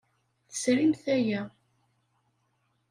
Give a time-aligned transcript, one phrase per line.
[0.49, 1.41] Tesrimt aya.